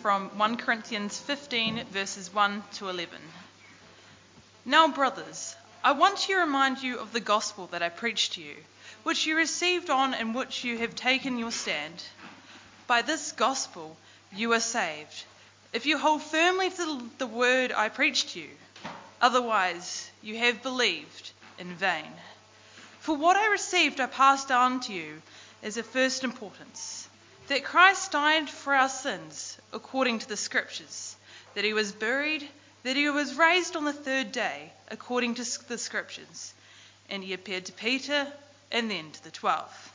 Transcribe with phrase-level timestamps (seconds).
[0.00, 3.18] from 1 Corinthians 15, verses 1 to 11.
[4.64, 8.56] Now, brothers, I want to remind you of the gospel that I preached to you,
[9.02, 12.02] which you received on and which you have taken your stand.
[12.86, 13.94] By this gospel
[14.32, 15.24] you are saved,
[15.74, 18.50] if you hold firmly to the word I preached to you.
[19.20, 22.12] Otherwise, you have believed in vain.
[23.00, 25.20] For what I received I passed on to you
[25.62, 26.99] as of first importance
[27.50, 31.16] that Christ died for our sins according to the Scriptures,
[31.54, 32.48] that he was buried,
[32.84, 36.54] that he was raised on the third day according to the Scriptures,
[37.08, 38.32] and he appeared to Peter
[38.70, 39.92] and then to the twelve.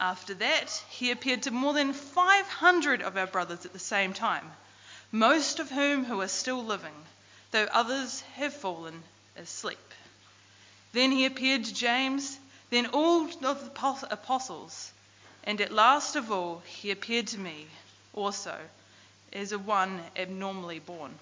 [0.00, 4.50] After that, he appeared to more than 500 of our brothers at the same time,
[5.12, 7.04] most of whom who are still living,
[7.52, 9.00] though others have fallen
[9.36, 9.94] asleep.
[10.92, 12.36] Then he appeared to James,
[12.70, 14.90] then all of the apostles.
[15.46, 17.66] And at last of all, he appeared to me
[18.14, 18.58] also
[19.30, 21.18] as a one abnormally born.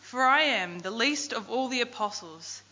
[0.00, 2.62] For I am the least of all the apostles,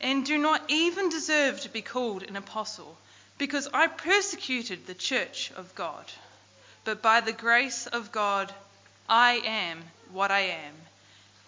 [0.00, 2.98] and do not even deserve to be called an apostle,
[3.38, 6.10] because I persecuted the church of God.
[6.84, 8.52] But by the grace of God,
[9.08, 10.74] I am what I am,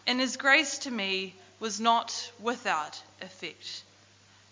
[0.07, 3.83] and his grace to me was not without effect.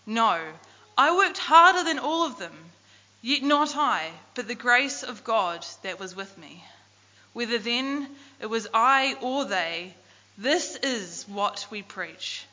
[0.04, 0.52] No,
[0.98, 2.72] I worked harder than all of them
[3.26, 6.62] Yet not I, but the grace of God that was with me.
[7.32, 8.08] Whether then
[8.40, 9.94] it was I or they,
[10.38, 12.44] this is what we preach,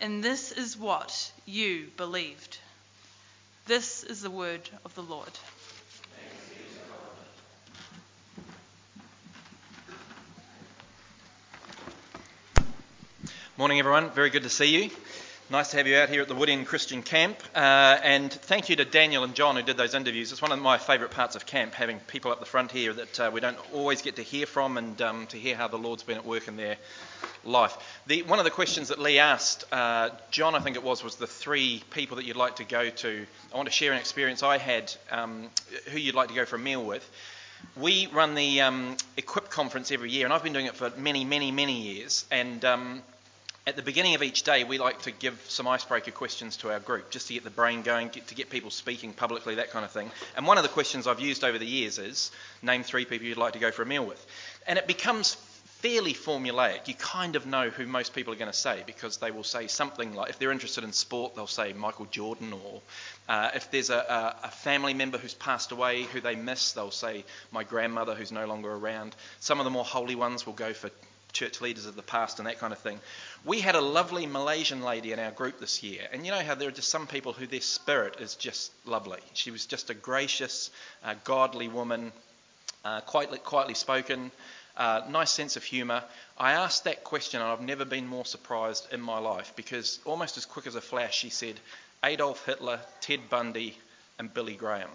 [0.00, 2.58] and this is what you believed.
[3.66, 5.32] This is the word of the Lord.
[13.56, 14.10] Morning, everyone.
[14.10, 14.90] Very good to see you.
[15.50, 17.36] Nice to have you out here at the Woodend Christian Camp.
[17.56, 17.58] Uh,
[18.04, 20.30] and thank you to Daniel and John who did those interviews.
[20.30, 23.18] It's one of my favourite parts of camp, having people up the front here that
[23.18, 26.04] uh, we don't always get to hear from and um, to hear how the Lord's
[26.04, 26.76] been at work in their
[27.44, 27.76] life.
[28.06, 31.16] The, one of the questions that Lee asked, uh, John, I think it was, was
[31.16, 33.26] the three people that you'd like to go to.
[33.52, 35.50] I want to share an experience I had, um,
[35.88, 37.10] who you'd like to go for a meal with.
[37.74, 41.24] We run the um, Equip conference every year, and I've been doing it for many,
[41.24, 42.24] many, many years.
[42.30, 43.02] And um,
[43.66, 46.80] at the beginning of each day, we like to give some icebreaker questions to our
[46.80, 49.84] group just to get the brain going, get, to get people speaking publicly, that kind
[49.84, 50.10] of thing.
[50.36, 52.30] And one of the questions I've used over the years is
[52.62, 54.24] name three people you'd like to go for a meal with.
[54.66, 55.36] And it becomes
[55.80, 56.88] fairly formulaic.
[56.88, 59.66] You kind of know who most people are going to say because they will say
[59.66, 62.82] something like, if they're interested in sport, they'll say Michael Jordan, or
[63.28, 67.24] uh, if there's a, a, family member who's passed away who they miss, they'll say
[67.50, 69.16] my grandmother who's no longer around.
[69.38, 70.90] Some of the more holy ones will go for
[71.32, 73.00] church leaders of the past and that kind of thing.
[73.44, 76.54] We had a lovely Malaysian lady in our group this year, and you know how
[76.54, 79.20] there are just some people who their spirit is just lovely.
[79.34, 80.70] She was just a gracious,
[81.04, 82.12] uh, godly woman,
[82.84, 84.30] uh, quietly, quietly spoken,
[84.76, 86.02] uh, nice sense of humour.
[86.38, 90.36] I asked that question, and I've never been more surprised in my life because almost
[90.36, 91.60] as quick as a flash, she said,
[92.04, 93.76] Adolf Hitler, Ted Bundy,
[94.18, 94.90] and Billy Graham.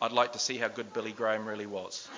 [0.00, 2.08] I'd like to see how good Billy Graham really was.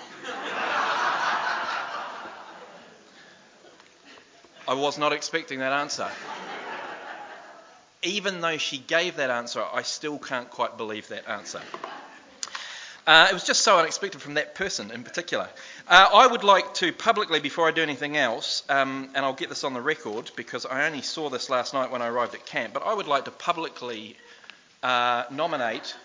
[4.71, 6.07] I was not expecting that answer.
[8.03, 11.59] Even though she gave that answer, I still can't quite believe that answer.
[13.05, 15.49] Uh, it was just so unexpected from that person in particular.
[15.89, 19.49] Uh, I would like to publicly, before I do anything else, um, and I'll get
[19.49, 22.45] this on the record because I only saw this last night when I arrived at
[22.45, 24.15] camp, but I would like to publicly
[24.81, 25.97] uh, nominate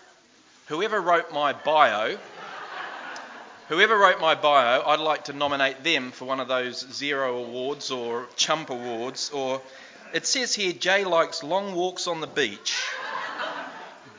[0.65, 2.17] whoever wrote my bio
[3.69, 7.91] Whoever wrote my bio, I'd like to nominate them for one of those Zero Awards
[7.91, 9.29] or Chump Awards.
[9.31, 9.61] Or
[10.13, 12.81] it says here Jay likes long walks on the beach,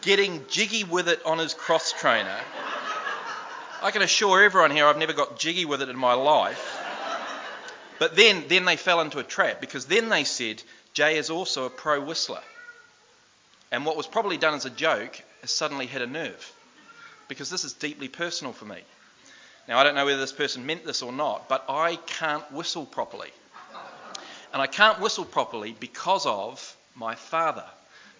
[0.02, 2.36] getting jiggy with it on his cross trainer.
[3.82, 6.78] I can assure everyone here I've never got jiggy with it in my life.
[7.98, 11.64] But then, then they fell into a trap because then they said Jay is also
[11.64, 12.42] a pro whistler.
[13.72, 16.52] And what was probably done as a joke has suddenly hit a nerve
[17.28, 18.82] because this is deeply personal for me.
[19.68, 22.86] Now, I don't know whether this person meant this or not, but I can't whistle
[22.86, 23.30] properly.
[24.50, 27.66] And I can't whistle properly because of my father,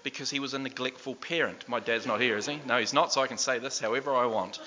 [0.03, 1.67] because he was a neglectful parent.
[1.67, 2.61] My dad's not here, is he?
[2.67, 4.61] No, he's not, so I can say this however I want.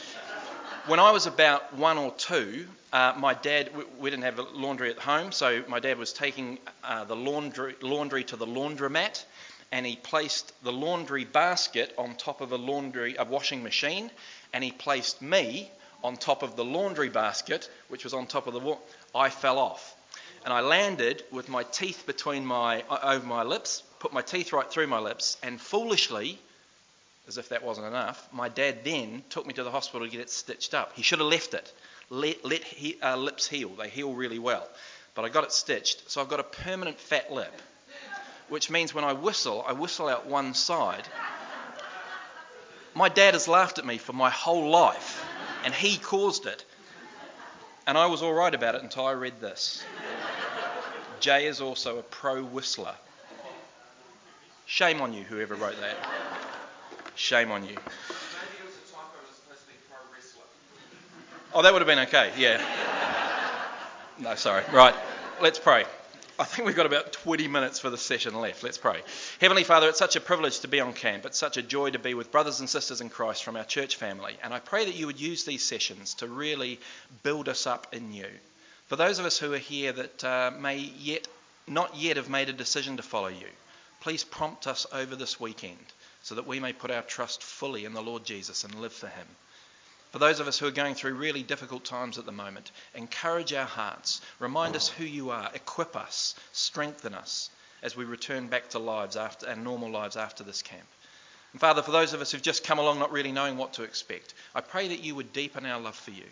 [0.87, 4.89] When I was about one or two, uh, my dad, we, we, didn't have laundry
[4.89, 9.23] at home, so my dad was taking uh, the laundry, laundry to the laundromat
[9.71, 14.11] and he placed the laundry basket on top of a laundry, a washing machine,
[14.51, 15.71] and he placed me
[16.03, 18.81] on top of the laundry basket, which was on top of the wall,
[19.13, 19.95] I fell off.
[20.43, 24.69] And I landed with my teeth between my, over my lips, put my teeth right
[24.69, 26.39] through my lips, and foolishly,
[27.27, 30.19] as if that wasn't enough, my dad then took me to the hospital to get
[30.19, 30.93] it stitched up.
[30.95, 31.71] He should have left it.
[32.09, 33.69] let, let he, uh, lips heal.
[33.69, 34.67] They heal really well.
[35.13, 37.53] But I got it stitched, so I've got a permanent fat lip,
[38.49, 41.07] which means when I whistle, I whistle out one side.
[42.93, 45.23] My dad has laughed at me for my whole life,
[45.63, 46.65] and he caused it.
[47.87, 49.83] And I was all right about it until I read this.
[51.19, 52.95] Jay is also a pro whistler.
[54.65, 55.97] Shame on you, whoever wrote that.
[57.15, 57.75] Shame on you.
[61.53, 62.63] Oh, that would have been okay, yeah.
[64.17, 64.63] No, sorry.
[64.71, 64.95] Right,
[65.41, 65.85] let's pray.
[66.41, 68.63] I think we've got about 20 minutes for the session left.
[68.63, 69.03] Let's pray.
[69.39, 71.23] Heavenly Father, it's such a privilege to be on camp.
[71.27, 73.97] It's such a joy to be with brothers and sisters in Christ from our church
[73.97, 74.35] family.
[74.41, 76.79] And I pray that you would use these sessions to really
[77.21, 78.25] build us up in you.
[78.87, 81.27] For those of us who are here that uh, may yet
[81.67, 83.47] not yet have made a decision to follow you,
[83.99, 85.77] please prompt us over this weekend
[86.23, 89.09] so that we may put our trust fully in the Lord Jesus and live for
[89.09, 89.27] him.
[90.11, 93.53] For those of us who are going through really difficult times at the moment, encourage
[93.53, 97.49] our hearts, remind us who you are, equip us, strengthen us
[97.81, 100.87] as we return back to lives after our normal lives after this camp.
[101.53, 103.83] And Father, for those of us who've just come along not really knowing what to
[103.83, 106.25] expect, I pray that you would deepen our love for you,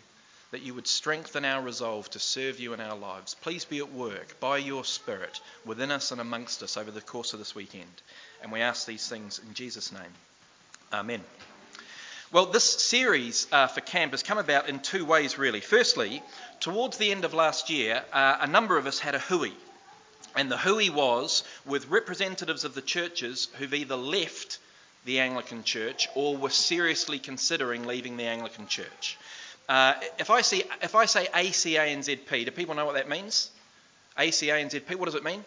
[0.50, 3.34] that you would strengthen our resolve to serve you in our lives.
[3.34, 7.32] Please be at work by your Spirit within us and amongst us over the course
[7.32, 8.02] of this weekend.
[8.42, 10.12] And we ask these things in Jesus' name.
[10.92, 11.22] Amen.
[12.32, 15.60] Well, this series uh, for camp has come about in two ways, really.
[15.60, 16.22] Firstly,
[16.60, 19.50] towards the end of last year, uh, a number of us had a hui.
[20.36, 24.58] And the hui was with representatives of the churches who've either left
[25.04, 29.18] the Anglican Church or were seriously considering leaving the Anglican Church.
[29.68, 33.50] Uh, if, I see, if I say ACANZP, do people know what that means?
[34.16, 35.44] ACANZP, what does it mean?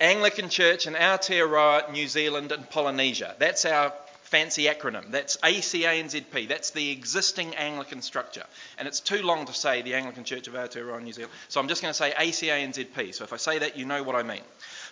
[0.00, 3.34] Anglican Church in Aotearoa, New Zealand, and Polynesia.
[3.38, 3.92] That's our
[4.26, 5.10] fancy acronym.
[5.10, 6.48] That's ACANZP.
[6.48, 8.44] That's the existing Anglican structure.
[8.78, 11.32] And it's too long to say the Anglican Church of Aotearoa, New Zealand.
[11.48, 13.14] So I'm just going to say ACANZP.
[13.14, 14.42] So if I say that, you know what I mean.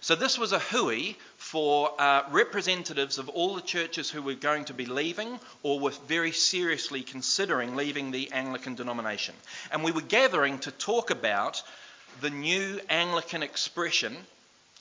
[0.00, 4.66] So this was a hui for uh, representatives of all the churches who were going
[4.66, 9.34] to be leaving or were very seriously considering leaving the Anglican denomination.
[9.72, 11.62] And we were gathering to talk about
[12.20, 14.16] the new Anglican expression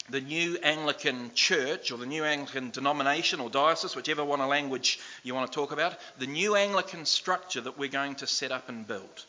[0.09, 4.99] the new Anglican church or the new Anglican denomination or diocese, whichever one of language
[5.23, 8.69] you want to talk about, the new Anglican structure that we're going to set up
[8.69, 9.25] and build.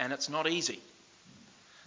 [0.00, 0.80] And it's not easy.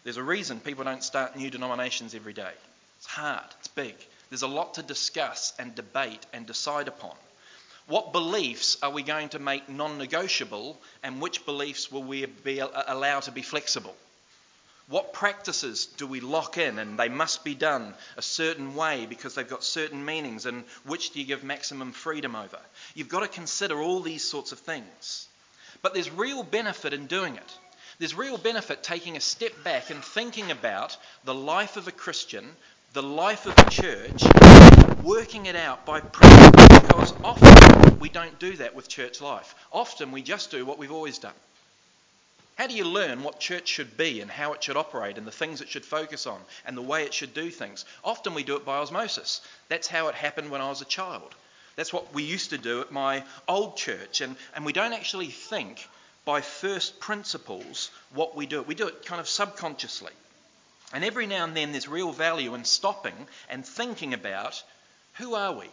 [0.04, 2.52] There's a reason people don't start new denominations every day.
[2.98, 3.96] It's hard, it's big.
[4.30, 7.16] There's a lot to discuss and debate and decide upon.
[7.88, 12.60] What beliefs are we going to make non negotiable, and which beliefs will we be
[12.60, 13.96] allowed to be flexible?
[14.92, 19.34] What practices do we lock in and they must be done a certain way because
[19.34, 22.60] they've got certain meanings and which do you give maximum freedom over?
[22.94, 25.30] You've got to consider all these sorts of things.
[25.82, 27.58] But there's real benefit in doing it.
[28.00, 32.46] There's real benefit taking a step back and thinking about the life of a Christian,
[32.92, 34.22] the life of the church,
[35.04, 39.56] working it out by principle because often we don't do that with church life.
[39.72, 41.32] Often we just do what we've always done.
[42.58, 45.32] How do you learn what church should be and how it should operate and the
[45.32, 47.86] things it should focus on and the way it should do things?
[48.04, 49.42] Often we do it by osmosis.
[49.70, 51.34] That's how it happened when I was a child.
[51.76, 54.22] That's what we used to do at my old church.
[54.22, 55.88] And, and we don't actually think
[56.26, 58.62] by first principles what we do.
[58.62, 60.14] We do it kind of subconsciously.
[60.94, 64.62] And every now and then there's real value in stopping and thinking about
[65.14, 65.70] who are we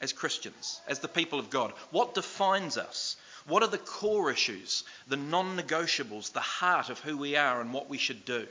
[0.00, 1.72] as Christians, as the people of God?
[1.90, 3.16] What defines us?
[3.46, 7.72] What are the core issues, the non negotiables, the heart of who we are and
[7.72, 8.46] what we should do?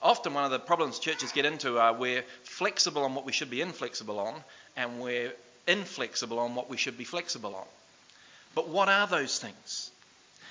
[0.00, 3.50] Often, one of the problems churches get into are we're flexible on what we should
[3.50, 4.44] be inflexible on,
[4.76, 5.32] and we're
[5.66, 7.66] inflexible on what we should be flexible on.
[8.54, 9.90] But what are those things?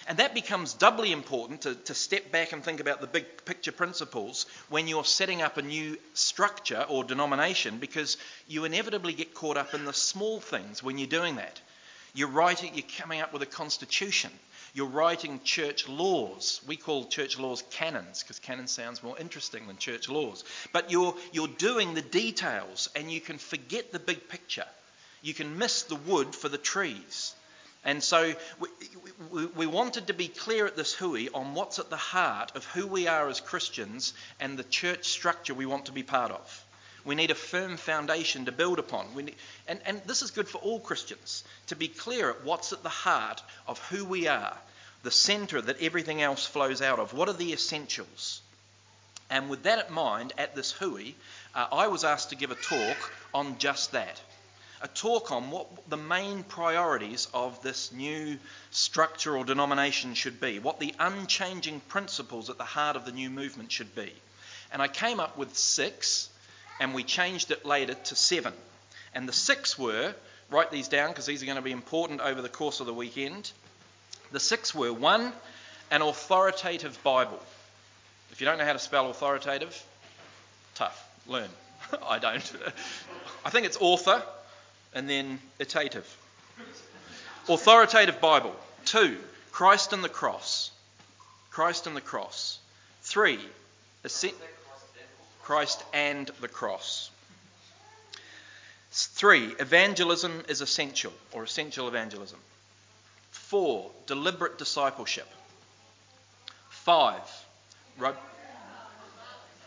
[0.07, 3.71] And that becomes doubly important to, to, step back and think about the big picture
[3.71, 8.17] principles when you're setting up a new structure or denomination because
[8.47, 11.59] you inevitably get caught up in the small things when you're doing that.
[12.15, 14.31] You're writing, you're coming up with a constitution.
[14.73, 16.61] You're writing church laws.
[16.65, 20.45] We call church laws canons because canon sounds more interesting than church laws.
[20.71, 24.65] But you're, you're doing the details and you can forget the big picture.
[25.21, 27.35] You can miss the wood for the trees.
[27.85, 28.69] And so we,
[29.31, 32.65] we, we, wanted to be clear at this hui on what's at the heart of
[32.65, 36.64] who we are as Christians and the church structure we want to be part of.
[37.05, 39.15] We need a firm foundation to build upon.
[39.15, 39.35] Need,
[39.67, 42.89] and, and this is good for all Christians to be clear at what's at the
[42.89, 44.57] heart of who we are,
[45.03, 47.13] the centre that everything else flows out of.
[47.13, 48.41] What are the essentials?
[49.29, 51.13] And with that in mind, at this hui,
[51.53, 52.97] uh, I was asked to give a talk
[53.33, 54.19] on just that.
[54.81, 58.37] a talk on what the main priorities of this new
[58.69, 63.29] structure or denomination should be, what the unchanging principles at the heart of the new
[63.29, 64.13] movement should be.
[64.71, 66.29] And I came up with six,
[66.79, 68.53] and we changed it later to seven.
[69.13, 70.13] And the six were
[70.49, 72.93] write these down because these are going to be important over the course of the
[72.93, 73.51] weekend.
[74.31, 75.31] The six were one,
[75.91, 77.39] an authoritative Bible.
[78.31, 79.81] If you don't know how to spell authoritative,
[80.75, 81.49] tough, learn.
[82.07, 82.53] I don't.
[83.45, 84.21] I think it's author
[84.93, 86.05] and then itative.
[87.47, 88.55] Authoritative Bible.
[88.85, 89.17] Two,
[89.51, 90.71] Christ and the cross.
[91.51, 92.59] Christ and the cross.
[93.03, 93.39] Three,
[95.45, 97.11] Christ and the cross.
[98.91, 102.39] Three, evangelism is essential, or essential evangelism.
[103.29, 105.27] Four, deliberate discipleship.
[106.69, 107.21] Five,
[107.99, 108.15] ro-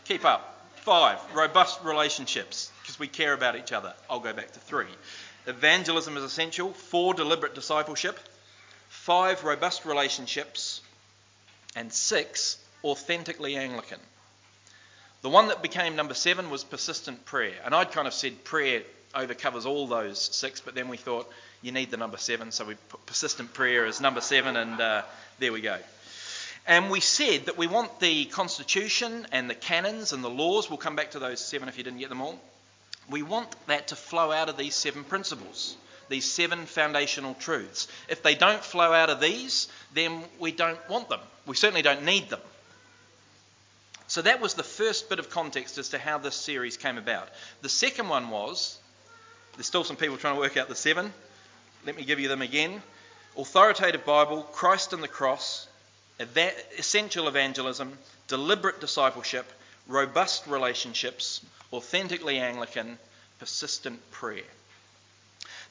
[0.03, 0.67] keep up.
[0.75, 3.93] Five, robust relationships, because we care about each other.
[4.09, 4.93] I'll go back to three.
[5.47, 6.73] Evangelism is essential.
[6.73, 8.19] Four, deliberate discipleship.
[8.89, 10.81] Five, robust relationships.
[11.77, 13.99] And six, authentically Anglican.
[15.21, 17.55] The one that became number seven was persistent prayer.
[17.65, 18.83] And I'd kind of said prayer
[19.13, 21.29] over covers all those six, but then we thought
[21.61, 25.01] you need the number seven, so we put persistent prayer as number seven, and uh,
[25.39, 25.77] there we go.
[26.67, 30.77] And we said that we want the Constitution and the canons and the laws, we'll
[30.77, 32.39] come back to those seven if you didn't get them all,
[33.09, 35.75] we want that to flow out of these seven principles,
[36.09, 37.87] these seven foundational truths.
[38.07, 41.21] If they don't flow out of these, then we don't want them.
[41.45, 42.41] We certainly don't need them.
[44.09, 47.29] So that was the first bit of context as to how this series came about.
[47.61, 48.79] The second one was
[49.53, 51.13] there's still some people trying to work out the seven.
[51.85, 52.81] Let me give you them again.
[53.37, 55.67] Authoritative Bible, Christ and the cross,
[56.77, 57.97] essential evangelism,
[58.27, 59.45] deliberate discipleship,
[59.87, 62.97] robust relationships, authentically Anglican,
[63.37, 64.41] persistent prayer.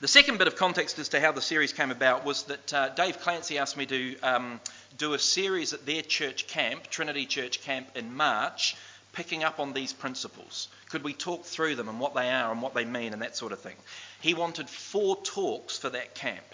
[0.00, 2.88] The second bit of context as to how the series came about was that uh,
[2.90, 4.60] Dave Clancy asked me to um,
[4.96, 8.76] do a series at their church camp, Trinity Church Camp, in March,
[9.12, 10.68] picking up on these principles?
[10.90, 13.36] Could we talk through them and what they are and what they mean and that
[13.36, 13.74] sort of thing?
[14.20, 16.46] He wanted four talks for that camp.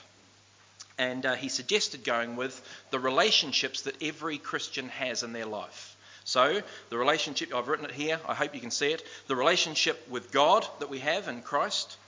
[0.97, 2.59] And uh, he suggested going with
[2.93, 5.97] the relationships that every Christian has in their life.
[6.25, 9.03] So, the relationship, I've written it here, I hope you can see it.
[9.27, 11.99] The relationship with God that we have in Christ,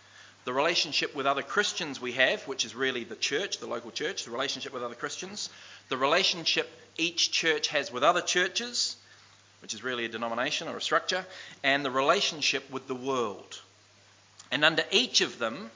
[0.47, 4.25] the relationship with other Christians we have, which is really the church, the local church,
[4.25, 5.51] the relationship with other Christians,
[5.89, 8.97] the relationship each church has with other churches,
[9.61, 11.27] which is really a denomination or a structure,
[11.65, 13.61] and the relationship with the world.
[14.53, 15.69] And under each of them,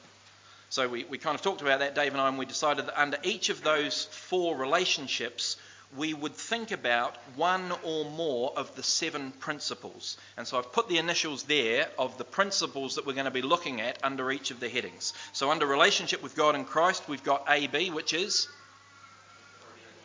[0.68, 3.00] so we, we kind of talked about that, Dave and I, and we decided that
[3.00, 5.56] under each of those four relationships,
[5.96, 10.16] we would think about one or more of the seven principles.
[10.36, 13.42] And so I've put the initials there of the principles that we're going to be
[13.42, 15.12] looking at under each of the headings.
[15.32, 18.48] So under relationship with God and Christ, we've got AB, which is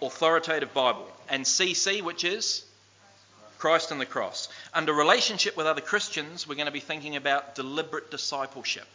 [0.02, 2.66] authoritative Bible, and CC, which is
[3.60, 4.50] Christ and the cross.
[4.74, 8.88] Under relationship with other Christians, we're going to be thinking about deliberate discipleship.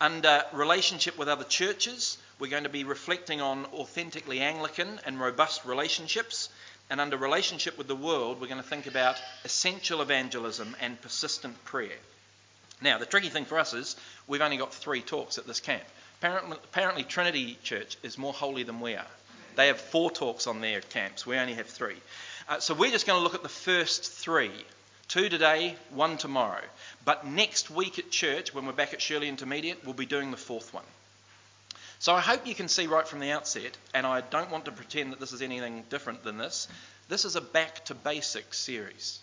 [0.00, 5.64] Under relationship with other churches, we're going to be reflecting on authentically Anglican and robust
[5.64, 6.48] relationships.
[6.88, 11.62] And under relationship with the world, we're going to think about essential evangelism and persistent
[11.64, 11.98] prayer.
[12.80, 13.96] Now, the tricky thing for us is
[14.28, 15.82] we've only got three talks at this camp.
[16.20, 19.06] Apparently, apparently Trinity Church is more holy than we are.
[19.56, 21.96] They have four talks on their camps, we only have three.
[22.48, 24.52] Uh, so we're just going to look at the first three.
[25.08, 26.60] Two today, one tomorrow.
[27.06, 30.36] But next week at church, when we're back at Shirley Intermediate, we'll be doing the
[30.36, 30.84] fourth one.
[31.98, 34.70] So I hope you can see right from the outset, and I don't want to
[34.70, 36.68] pretend that this is anything different than this,
[37.08, 39.18] this is a back to basics series.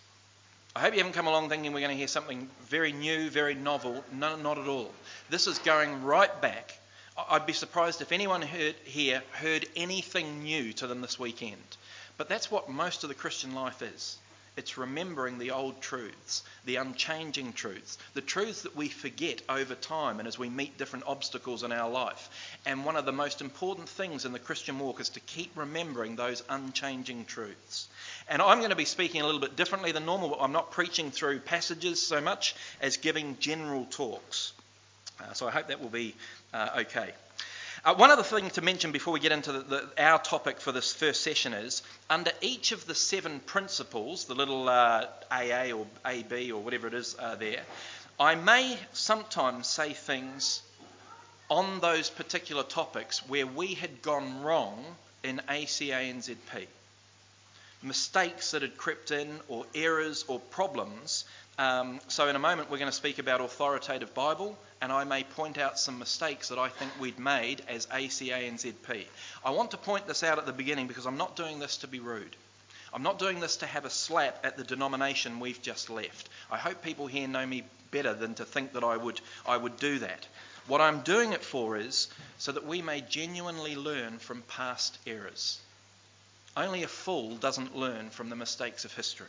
[0.76, 3.54] I hope you haven't come along thinking we're going to hear something very new, very
[3.54, 4.04] novel.
[4.12, 4.92] No, not at all.
[5.30, 6.78] This is going right back.
[7.30, 11.62] I'd be surprised if anyone heard, here heard anything new to them this weekend.
[12.18, 14.18] But that's what most of the Christian life is.
[14.58, 20.20] It's remembering the old truths, the unchanging truths, the truths that we forget over time
[20.20, 22.30] and as we meet different obstacles in our life.
[22.66, 26.16] And one of the most important things in the Christian walk is to keep remembering
[26.16, 27.90] those unchanging truths.
[28.30, 30.40] And I'm going to be speaking a little bit differently than normal.
[30.40, 34.54] I'm not preaching through passages so much as giving general talks.
[35.20, 36.16] Uh, so I hope that will be
[36.54, 37.12] uh, okay.
[37.86, 40.72] Uh, one other thing to mention before we get into the, the, our topic for
[40.72, 45.86] this first session is under each of the seven principles, the little uh, AA or
[46.04, 47.62] AB or whatever it is uh, there,
[48.20, 50.64] I may sometimes say things
[51.48, 54.84] on those particular topics where we had gone wrong
[55.24, 56.66] in ACANZP.
[57.84, 61.26] Mistakes that had crept in, or errors or problems
[61.58, 65.24] Um, so, in a moment, we're going to speak about authoritative Bible, and I may
[65.24, 69.06] point out some mistakes that I think we'd made as ACANZP.
[69.44, 71.88] I want to point this out at the beginning because I'm not doing this to
[71.88, 72.36] be rude.
[72.94, 76.28] I'm not doing this to have a slap at the denomination we've just left.
[76.52, 79.78] I hope people here know me better than to think that I would, I would
[79.78, 80.28] do that.
[80.68, 85.60] What I'm doing it for is so that we may genuinely learn from past errors.
[86.58, 89.28] Only a fool doesn't learn from the mistakes of history.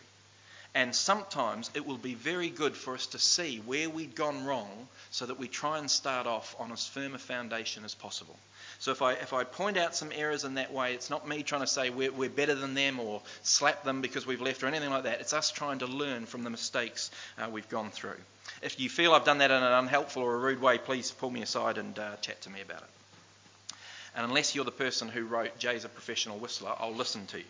[0.76, 4.68] And sometimes it will be very good for us to see where we'd gone wrong
[5.10, 8.36] so that we try and start off on as firm a foundation as possible.
[8.78, 11.42] So if I, if I point out some errors in that way, it's not me
[11.42, 14.66] trying to say we're, we're better than them or slap them because we've left or
[14.66, 15.22] anything like that.
[15.22, 18.20] It's us trying to learn from the mistakes uh, we've gone through.
[18.60, 21.30] If you feel I've done that in an unhelpful or a rude way, please pull
[21.30, 23.76] me aside and uh, chat to me about it.
[24.14, 27.44] And unless you're the person who wrote Jay's a professional whistler, I'll listen to you.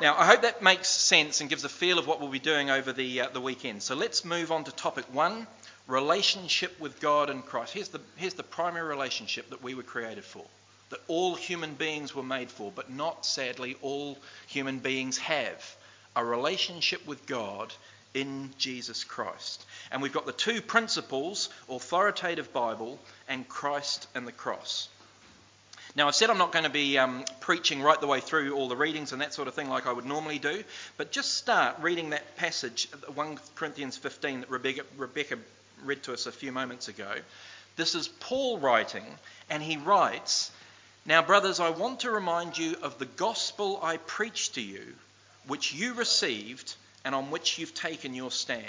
[0.00, 2.70] Now, I hope that makes sense and gives a feel of what we'll be doing
[2.70, 3.82] over the, uh, the weekend.
[3.82, 5.46] So let's move on to topic one
[5.86, 7.74] relationship with God and Christ.
[7.74, 10.42] Here's the, here's the primary relationship that we were created for,
[10.88, 14.16] that all human beings were made for, but not, sadly, all
[14.46, 15.76] human beings have
[16.16, 17.70] a relationship with God
[18.14, 19.66] in Jesus Christ.
[19.92, 24.88] And we've got the two principles authoritative Bible and Christ and the cross.
[25.96, 28.68] Now, I've said I'm not going to be um, preaching right the way through all
[28.68, 30.62] the readings and that sort of thing like I would normally do,
[30.96, 35.36] but just start reading that passage, 1 Corinthians 15, that Rebecca, Rebecca
[35.84, 37.12] read to us a few moments ago.
[37.74, 39.04] This is Paul writing,
[39.48, 40.52] and he writes,
[41.06, 44.94] Now, brothers, I want to remind you of the gospel I preached to you,
[45.48, 48.64] which you received and on which you've taken your stand.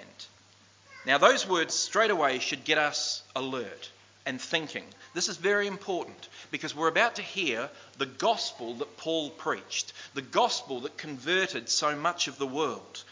[1.06, 3.92] Now, those words straight away should get us alert
[4.26, 4.86] and thinking.
[5.14, 10.22] This is very important because we're about to hear the gospel that Paul preached, the
[10.22, 13.04] gospel that converted so much of the world.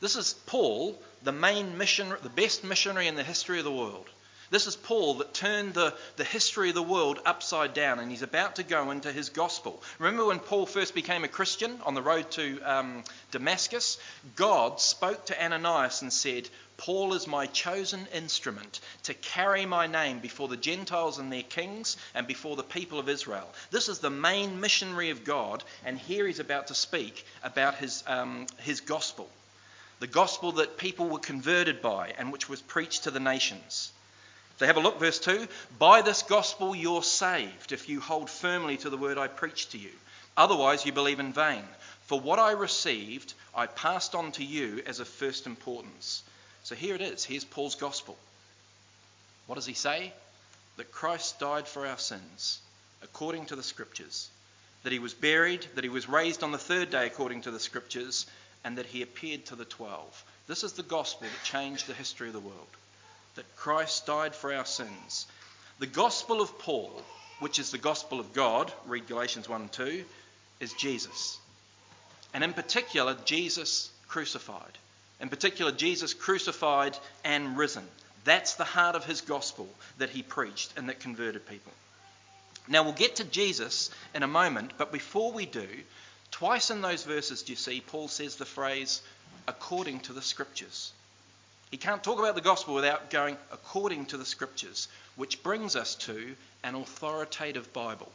[0.00, 4.08] This is Paul, the main missionary, the best missionary in the history of the world.
[4.50, 8.22] This is Paul that turned the, the history of the world upside down, and he's
[8.22, 9.82] about to go into his gospel.
[9.98, 13.98] Remember when Paul first became a Christian on the road to um, Damascus?
[14.36, 20.20] God spoke to Ananias and said, Paul is my chosen instrument to carry my name
[20.20, 23.52] before the Gentiles and their kings and before the people of Israel.
[23.70, 28.02] This is the main missionary of God, and here he's about to speak about his,
[28.06, 29.28] um, his gospel.
[30.00, 33.92] The gospel that people were converted by and which was preached to the nations.
[34.58, 35.46] So have a look, verse 2.
[35.78, 39.78] By this gospel you're saved if you hold firmly to the word I preached to
[39.78, 39.92] you.
[40.36, 41.62] Otherwise, you believe in vain.
[42.06, 46.24] For what I received, I passed on to you as of first importance.
[46.64, 47.24] So here it is.
[47.24, 48.18] Here's Paul's gospel.
[49.46, 50.12] What does he say?
[50.76, 52.58] That Christ died for our sins,
[53.02, 54.28] according to the scriptures.
[54.82, 57.60] That he was buried, that he was raised on the third day, according to the
[57.60, 58.26] scriptures,
[58.64, 60.24] and that he appeared to the twelve.
[60.48, 62.68] This is the gospel that changed the history of the world
[63.38, 65.26] that Christ died for our sins.
[65.78, 66.90] The gospel of Paul,
[67.38, 70.04] which is the gospel of God, read Galatians 1 and 2,
[70.58, 71.38] is Jesus.
[72.34, 74.76] And in particular, Jesus crucified.
[75.20, 77.86] In particular, Jesus crucified and risen.
[78.24, 81.72] That's the heart of his gospel that he preached and that converted people.
[82.66, 85.68] Now, we'll get to Jesus in a moment, but before we do,
[86.32, 89.00] twice in those verses, do you see, Paul says the phrase,
[89.46, 90.92] according to the scriptures.
[91.70, 95.94] He can't talk about the gospel without going according to the scriptures, which brings us
[95.96, 98.10] to an authoritative Bible.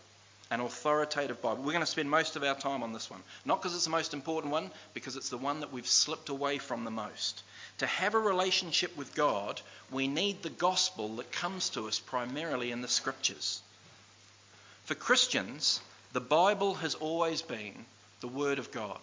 [0.50, 1.64] An authoritative Bible.
[1.64, 3.22] We're going to spend most of our time on this one.
[3.46, 6.58] Not because it's the most important one, because it's the one that we've slipped away
[6.58, 7.44] from the most.
[7.80, 9.62] To have a relationship with God,
[9.92, 13.62] we need the gospel that comes to us primarily in the scriptures.
[14.86, 15.80] For Christians,
[16.12, 17.86] the Bible has always been
[18.22, 19.00] the Word of God.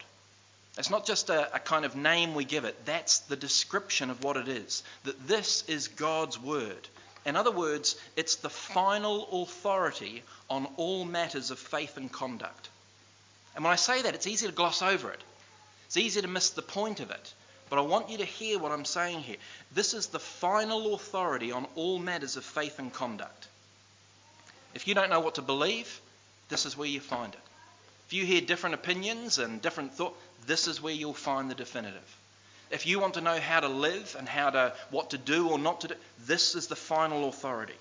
[0.79, 4.23] It's not just a, a, kind of name we give it, that's the description of
[4.23, 4.83] what it is.
[5.05, 6.89] That this is God's Word.
[7.27, 12.69] In other words, it's the final authority on all matters of faith and conduct.
[13.55, 15.23] And when I say that, it's easy to gloss over it,
[15.87, 17.35] it's easy to miss the point of it.
[17.69, 19.37] But I want you to hear what I'm saying here.
[19.73, 23.47] This is the final authority on all matters of faith and conduct.
[24.75, 26.01] If you don't know what to believe,
[26.49, 27.41] this is where you find it.
[28.09, 32.17] If you hear different opinions and different thoughts, this is where you'll find the definitive.
[32.71, 35.59] If you want to know how to live and how to what to do or
[35.59, 35.95] not to do,
[36.27, 37.75] this is the final authority.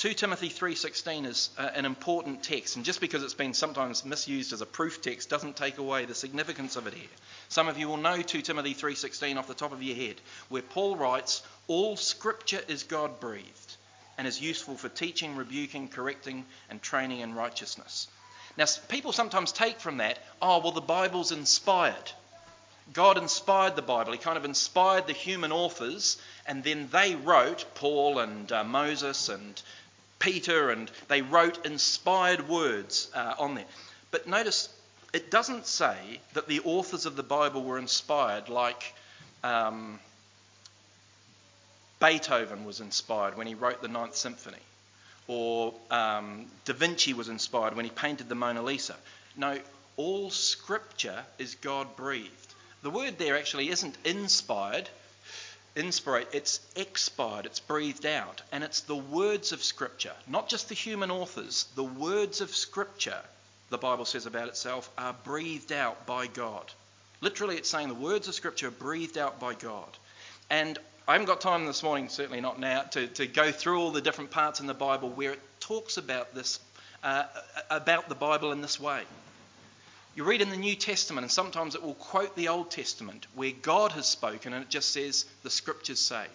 [0.00, 4.54] 2 Timothy 3:16 is uh, an important text and just because it's been sometimes misused
[4.54, 7.08] as a proof text doesn't take away the significance of it here.
[7.50, 10.62] Some of you will know 2 Timothy 3:16 off the top of your head where
[10.62, 13.76] Paul writes all scripture is God-breathed
[14.16, 18.08] and is useful for teaching, rebuking, correcting and training in righteousness.
[18.56, 22.12] Now, people sometimes take from that, oh, well, the Bible's inspired.
[22.92, 24.12] God inspired the Bible.
[24.12, 29.28] He kind of inspired the human authors, and then they wrote, Paul and uh, Moses
[29.28, 29.60] and
[30.18, 33.64] Peter, and they wrote inspired words uh, on there.
[34.10, 34.68] But notice,
[35.12, 38.94] it doesn't say that the authors of the Bible were inspired like
[39.44, 40.00] um,
[42.00, 44.58] Beethoven was inspired when he wrote the Ninth Symphony,
[45.30, 48.96] or um, Da Vinci was inspired when he painted the Mona Lisa.
[49.36, 49.60] No,
[49.96, 52.54] all scripture is God breathed.
[52.82, 54.88] The word there actually isn't inspired,
[55.76, 58.42] inspirate, it's expired, it's breathed out.
[58.50, 63.20] And it's the words of Scripture, not just the human authors, the words of Scripture,
[63.68, 66.72] the Bible says about itself, are breathed out by God.
[67.20, 69.96] Literally, it's saying the words of Scripture are breathed out by God.
[70.48, 70.76] And
[71.10, 74.00] I haven't got time this morning, certainly not now, to, to go through all the
[74.00, 76.60] different parts in the Bible where it talks about this,
[77.02, 77.24] uh,
[77.68, 79.02] about the Bible in this way.
[80.14, 83.50] You read in the New Testament, and sometimes it will quote the Old Testament where
[83.50, 86.26] God has spoken and it just says, the scriptures say.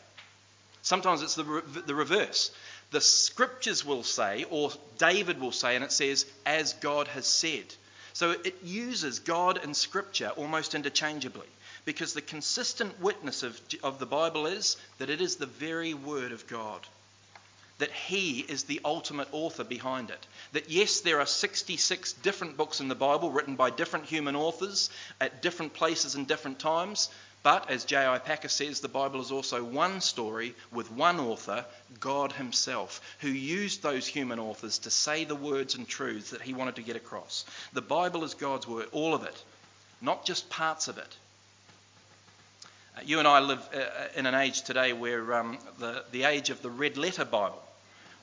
[0.82, 2.52] Sometimes it's the, re- the reverse.
[2.92, 7.64] The scriptures will say, or David will say, and it says, as God has said.
[8.12, 11.48] So it uses God and scripture almost interchangeably
[11.86, 16.32] because the consistent witness of, of the Bible is that it is the very word
[16.32, 16.86] of God
[17.78, 20.28] that he is the ultimate author behind it.
[20.54, 24.90] That yes, there are 66 different books in the Bible written by different human authors
[25.20, 27.10] at different places and different times,
[27.44, 28.18] but as J.I.
[28.20, 31.66] Packer says, the Bible is also one story with one author,
[32.00, 36.54] God Himself, who used those human authors to say the words and truths that He
[36.54, 37.46] wanted to get across.
[37.74, 39.44] The Bible is God's word, all of it,
[40.02, 41.18] not just parts of it.
[43.04, 46.50] You and I live uh, uh, in an age today where um, the, the age
[46.50, 47.62] of the red letter Bible,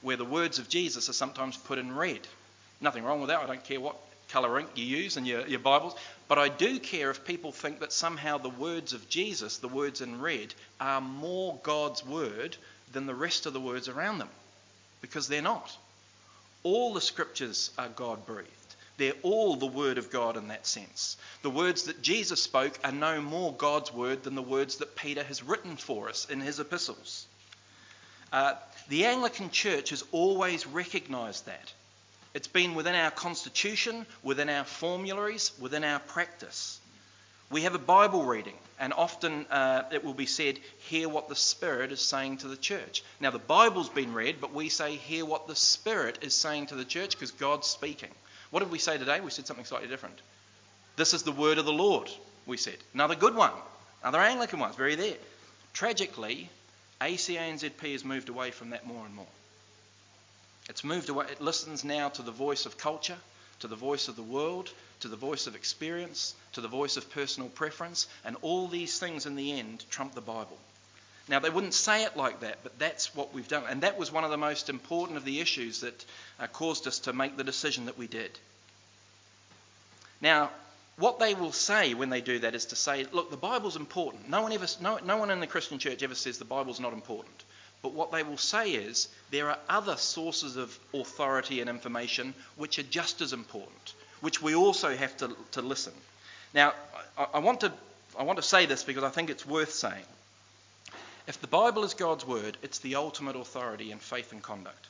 [0.01, 2.21] where the words of Jesus are sometimes put in red.
[2.81, 3.41] Nothing wrong with that.
[3.41, 3.97] I don't care what
[4.31, 5.95] colour ink you use in your, your Bibles.
[6.27, 10.01] But I do care if people think that somehow the words of Jesus, the words
[10.01, 12.57] in red, are more God's word
[12.93, 14.31] than the rest of the words around them.
[15.03, 15.77] Because they're not.
[16.63, 18.49] All the scriptures are God breathed.
[19.03, 21.17] They're all the Word of God in that sense.
[21.43, 25.25] The words that Jesus spoke are no more God's Word than the words that Peter
[25.25, 27.27] has written for us in his epistles.
[28.33, 28.55] Uh,
[28.89, 31.73] the Anglican Church has always recognised that.
[32.33, 36.79] It's been within our constitution, within our formularies, within our practice.
[37.51, 41.35] We have a Bible reading, and often uh, it will be said, Hear what the
[41.35, 43.03] Spirit is saying to the church.
[43.19, 46.77] Now, the Bible's been read, but we say, Hear what the Spirit is saying to
[46.77, 48.11] the church because God's speaking.
[48.53, 49.19] What did we say today?
[49.21, 50.21] We said something slightly different.
[50.97, 52.11] This is the word of the Lord,
[52.45, 52.77] we said.
[52.93, 53.51] Another good one.
[54.03, 54.69] Another Anglican one.
[54.69, 55.17] It's very there.
[55.73, 56.51] Tragically,
[57.01, 59.25] ACANZP has moved away from that more and more.
[60.69, 61.27] It's moved away.
[61.31, 63.17] It listens now to the voice of culture,
[63.61, 67.11] to the voice of the world, to the voice of experience, to the voice of
[67.11, 70.59] personal preference, and all these things in the end trump the Bible.
[71.29, 73.65] Now, they wouldn't say it like that, but that's what we've done.
[73.69, 76.05] And that was one of the most important of the issues that
[76.41, 78.31] uh, caused us to make the decision that we did.
[80.21, 80.51] Now,
[80.97, 84.29] what they will say when they do that is to say, look, the Bible's important.
[84.29, 86.93] No one, ever, no, no one in the Christian church ever says the Bible's not
[86.93, 87.45] important.
[87.83, 92.79] But what they will say is there are other sources of authority and information which
[92.79, 95.93] are just as important, which we also have to, to listen.
[96.55, 96.75] Now,
[97.19, 97.73] I, I, want to,
[98.19, 100.05] I want to say this because I think it's worth saying.
[101.27, 104.89] If the Bible is God's word, it's the ultimate authority in faith and conduct.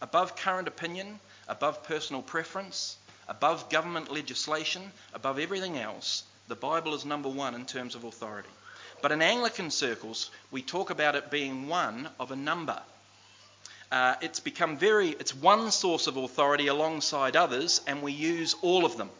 [0.00, 2.96] Above current opinion, above personal preference,
[3.28, 8.48] above government legislation, above everything else, the Bible is number one in terms of authority.
[9.02, 12.80] But in Anglican circles, we talk about it being one of a number.
[13.92, 18.86] Uh, it's become very, it's one source of authority alongside others, and we use all
[18.86, 19.10] of them.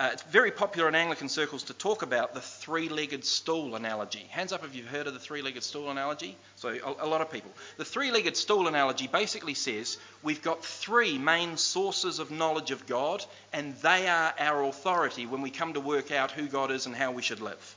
[0.00, 4.26] Uh, it's very popular in Anglican circles to talk about the three legged stool analogy.
[4.30, 6.36] Hands up if you've heard of the three legged stool analogy.
[6.56, 7.52] So, a, a lot of people.
[7.76, 12.88] The three legged stool analogy basically says we've got three main sources of knowledge of
[12.88, 16.86] God, and they are our authority when we come to work out who God is
[16.86, 17.76] and how we should live.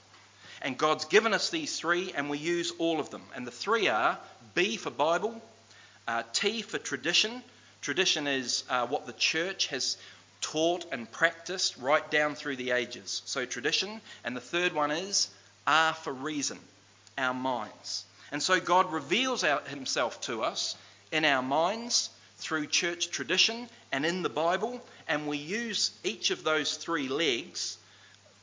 [0.63, 3.21] And God's given us these three, and we use all of them.
[3.36, 4.17] And the three are
[4.56, 5.39] B for Bible,
[6.08, 7.43] uh, T for tradition.
[7.82, 9.97] Tradition is uh, what the church has
[10.41, 13.21] taught and practiced right down through the ages.
[13.26, 14.02] So, tradition.
[14.23, 15.30] And the third one is
[15.65, 16.60] R for reason,
[17.17, 18.06] our minds.
[18.32, 20.76] And so, God reveals himself to us
[21.12, 26.43] in our minds through church tradition and in the Bible, and we use each of
[26.43, 27.78] those three legs.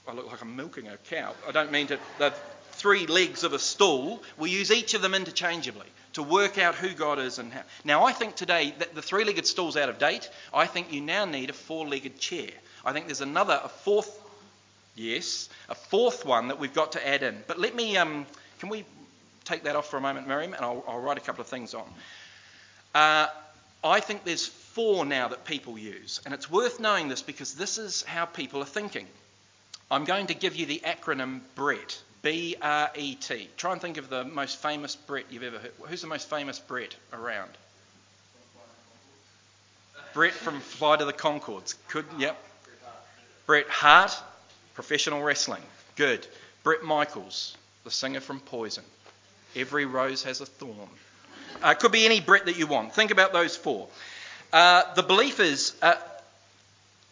[0.09, 1.35] I look like I'm milking a cow.
[1.49, 1.99] I don't mean to.
[2.19, 2.35] The
[2.73, 6.95] three legs of a stool, we use each of them interchangeably to work out who
[6.95, 7.63] God is and how.
[7.85, 10.31] Now, I think today that the three legged stool's out of date.
[10.53, 12.51] I think you now need a four legged chair.
[12.85, 14.21] I think there's another, a fourth
[14.97, 15.49] Yes.
[15.69, 17.43] A fourth one that we've got to add in.
[17.47, 18.27] But let me, um,
[18.61, 18.85] can we
[19.45, 20.55] take that off for a moment, Miriam?
[20.55, 21.85] And I'll, I'll write a couple of things on.
[22.95, 23.27] Uh,
[23.83, 26.21] I think there's four now that people use.
[26.25, 29.07] And it's worth knowing this because this is how people are thinking.
[29.91, 32.01] I'm going to give you the acronym BRET.
[32.25, 33.49] B R E T.
[33.59, 35.73] Try and think of the most famous Bret you've ever heard.
[35.87, 37.51] Who's the most famous Bret around?
[40.15, 41.75] Bret from Flight of the Conchords.
[41.89, 42.43] Could, yep.
[43.47, 44.17] Bret Hart,
[44.73, 45.63] professional wrestling.
[45.97, 46.27] Good.
[46.63, 48.85] Bret Michaels, the singer from Poison.
[49.55, 50.89] Every rose has a thorn.
[51.63, 52.95] Uh, could be any Bret that you want.
[52.95, 53.87] Think about those four.
[54.51, 55.97] Uh, the belief is uh,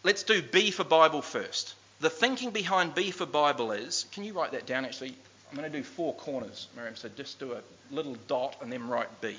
[0.01, 1.75] let's do B for Bible first.
[2.03, 5.15] The thinking behind B for Bible is can you write that down actually?
[5.49, 7.61] I'm going to do four corners, Miriam, so just do a
[7.95, 9.37] little dot and then write B.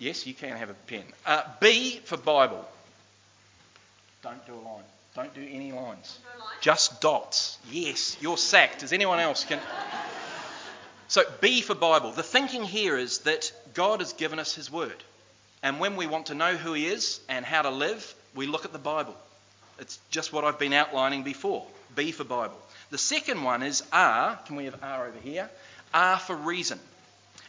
[0.00, 1.04] Yes, you can have a pen.
[1.24, 2.68] Uh, B for Bible.
[4.24, 4.82] Don't do a line.
[5.14, 6.18] Don't do any lines.
[6.34, 6.54] No line.
[6.62, 7.58] Just dots.
[7.70, 8.80] Yes, you're sacked.
[8.80, 9.60] Does anyone else can?
[11.06, 12.10] so B for Bible.
[12.10, 15.00] The thinking here is that God has given us His Word,
[15.62, 18.64] and when we want to know who He is and how to live, we look
[18.64, 19.14] at the Bible.
[19.80, 21.66] It's just what I've been outlining before.
[21.96, 22.58] B for Bible.
[22.90, 24.38] The second one is R.
[24.46, 25.50] Can we have R over here?
[25.92, 26.78] R for reason.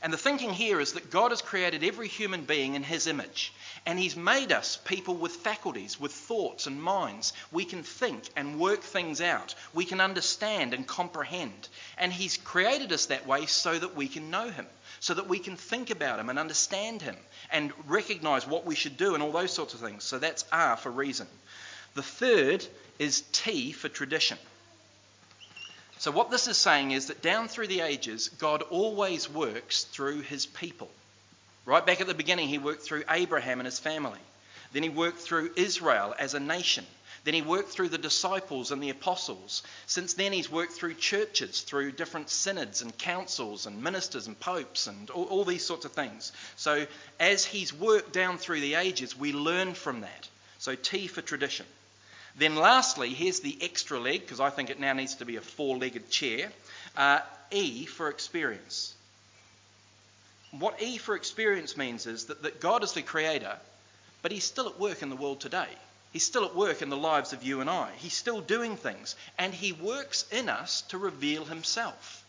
[0.03, 3.53] And the thinking here is that God has created every human being in His image.
[3.85, 7.33] And He's made us people with faculties, with thoughts and minds.
[7.51, 9.53] We can think and work things out.
[9.73, 11.67] We can understand and comprehend.
[11.99, 14.65] And He's created us that way so that we can know Him,
[14.99, 17.17] so that we can think about Him and understand Him
[17.51, 20.03] and recognize what we should do and all those sorts of things.
[20.03, 21.27] So that's R for reason.
[21.93, 22.65] The third
[22.99, 24.37] is T for tradition.
[25.97, 30.21] So, what this is saying is that down through the ages, God always works through
[30.21, 30.89] his people.
[31.65, 34.19] Right back at the beginning, he worked through Abraham and his family.
[34.73, 36.85] Then he worked through Israel as a nation.
[37.23, 39.61] Then he worked through the disciples and the apostles.
[39.85, 44.87] Since then, he's worked through churches, through different synods and councils and ministers and popes
[44.87, 46.31] and all, all, these sorts of things.
[46.55, 46.87] So,
[47.19, 50.29] as he's worked down through the ages, we learn from that.
[50.57, 51.67] So, T for tradition.
[52.37, 55.41] Then, lastly, here's the extra leg, because I think it now needs to be a
[55.41, 56.51] four legged chair.
[56.95, 57.19] Uh,
[57.51, 58.93] e for experience.
[60.51, 63.57] What E for experience means is that, that God is the creator,
[64.21, 65.67] but He's still at work in the world today.
[66.11, 67.89] He's still at work in the lives of you and I.
[67.97, 72.20] He's still doing things, and He works in us to reveal Himself.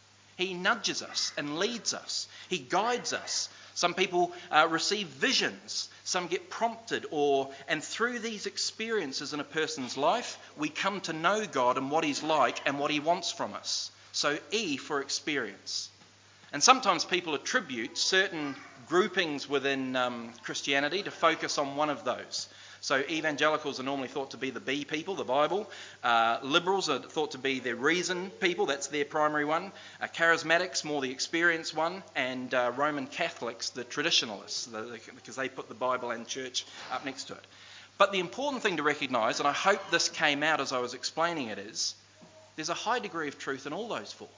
[0.46, 3.48] He nudges us and leads us, He guides us.
[3.74, 9.44] Some people uh, receive visions some get prompted, or, and through these experiences in a
[9.44, 13.31] person's life, we come to know God and what He's like and what He wants
[13.31, 13.90] from us.
[14.12, 15.88] So, E for experience.
[16.52, 18.57] And sometimes people attribute certain
[18.88, 22.48] groupings within um, Christianity to focus on one of those.
[22.83, 25.71] So evangelicals are normally thought to be the B people, the Bible.
[26.03, 29.71] Uh, liberals are thought to be the reason people, that's their primary one.
[30.01, 32.03] Uh, charismatics, more the experienced one.
[32.16, 36.66] And uh, Roman Catholics, the traditionalists, the, the, because they put the Bible and church
[36.92, 37.45] up next to it.
[37.99, 40.92] But the important thing to recognise, and I hope this came out as I was
[40.92, 41.95] explaining it, is
[42.57, 44.29] there's a high degree of truth in all those four.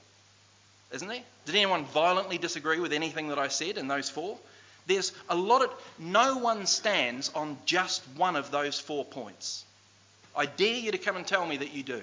[0.93, 1.23] Isn't there?
[1.47, 4.37] Did anyone violently disagree with anything that I said in those four?
[4.87, 5.71] There's a lot of.
[5.97, 9.63] No one stands on just one of those four points.
[10.35, 12.01] I dare you to come and tell me that you do.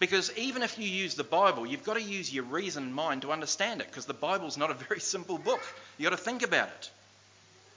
[0.00, 3.22] Because even if you use the Bible, you've got to use your reason and mind
[3.22, 5.60] to understand it, because the Bible's not a very simple book.
[5.96, 6.90] You've got to think about it.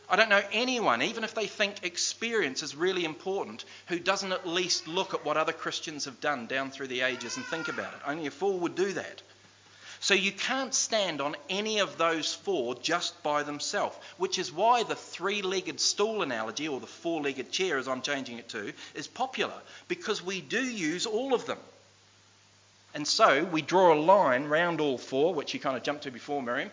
[0.08, 4.46] I don't know anyone, even if they think experience is really important, who doesn't at
[4.46, 7.94] least look at what other Christians have done down through the ages and think about
[7.94, 8.00] it.
[8.06, 9.22] Only a fool would do that.
[10.02, 14.82] So you can't stand on any of those four just by themselves, which is why
[14.82, 18.74] the three legged stool analogy, or the four legged chair as I'm changing it to,
[18.96, 19.54] is popular,
[19.88, 21.60] because we do use all of them.
[22.96, 26.12] And so we draw a line round all four, which you kind of jumped to
[26.12, 26.72] before, Miriam,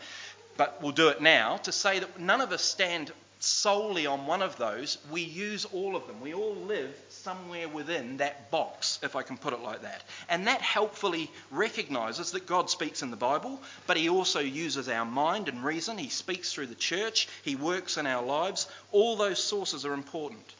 [0.57, 4.43] but we'll do it now to say that none of us stand solely on one
[4.43, 6.21] of those, we use all of them.
[6.21, 10.03] We all live somewhere within that box, if I can put it like that.
[10.29, 15.05] And that helpfully recognizes that God speaks in the Bible, but He also uses our
[15.05, 15.99] mind and reason.
[15.99, 18.69] He speaks through the church, He works in our lives.
[18.93, 20.55] All those sources are important.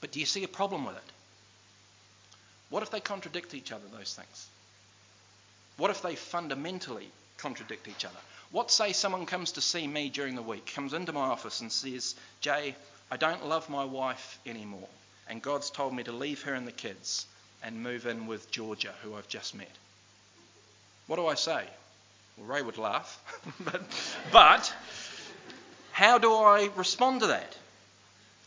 [0.00, 1.02] But do you see a problem with it?
[2.70, 4.48] What if they contradict each other, those things?
[5.76, 8.18] What if they fundamentally contradict each other?
[8.52, 11.70] What say someone comes to see me during the week, comes into my office and
[11.70, 12.74] says, Jay,
[13.10, 14.88] I don't love my wife anymore,
[15.28, 17.26] and God's told me to leave her and the kids
[17.62, 19.70] and move in with Georgia, who I've just met.
[21.06, 21.64] What do I say?
[22.36, 23.20] Well, Ray would laugh,
[23.60, 23.82] but,
[24.32, 24.74] but
[25.92, 27.56] how do I respond to that?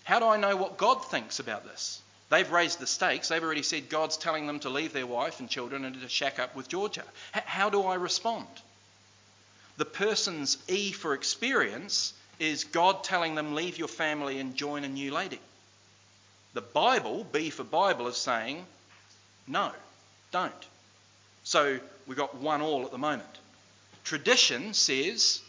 [0.04, 2.02] How do I know what God thinks about this?
[2.30, 3.28] They've raised the stakes.
[3.28, 6.39] They've already said God's telling them to leave their wife and children and to shack
[6.39, 7.04] up with Georgia.
[7.36, 8.48] H- how do I respond?
[9.77, 14.89] The person's E for experience is God telling them, leave your family and join a
[14.89, 15.39] new lady.
[16.53, 18.65] The Bible, B for Bible, is saying,
[19.47, 19.71] no,
[20.31, 20.53] don't.
[21.43, 23.29] So we've got one all at the moment.
[24.03, 25.41] Tradition says,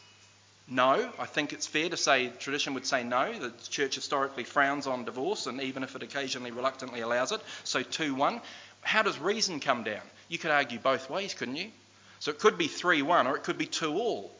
[0.68, 3.38] no, I think it's fair to say tradition would say no.
[3.38, 7.40] The church historically frowns on divorce, and even if it occasionally reluctantly allows it.
[7.64, 8.40] So 2 1.
[8.80, 10.02] How does reason come down?
[10.28, 11.70] You could argue both ways, couldn't you?
[12.24, 14.34] So it could be 3 1 or it could be 2 all.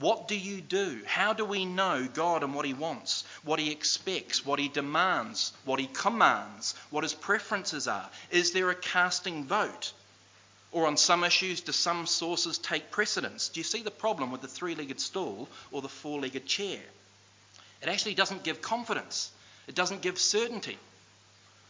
[0.00, 1.00] What do you do?
[1.06, 5.52] How do we know God and what He wants, what He expects, what He demands,
[5.64, 8.10] what He commands, what His preferences are?
[8.32, 9.92] Is there a casting vote?
[10.72, 13.48] Or on some issues, do some sources take precedence?
[13.48, 16.80] Do you see the problem with the three legged stool or the four legged chair?
[17.80, 19.30] It actually doesn't give confidence,
[19.68, 20.78] it doesn't give certainty.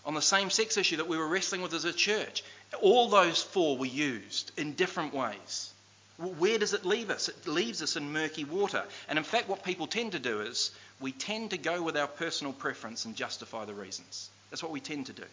[0.06, 2.42] On the same sex issue that we were wrestling with as a church,
[2.82, 5.72] all those four were used in different ways.
[6.18, 7.28] Where does it leave us?
[7.28, 8.84] It leaves us in murky water.
[9.08, 12.06] And in fact, what people tend to do is we tend to go with our
[12.06, 14.28] personal preference and justify the reasons.
[14.50, 15.24] That's what we tend to do.